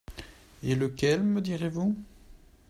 Et 0.63 0.73
lequel 0.73 1.21
me 1.21 1.41
direz-vous? 1.41 1.95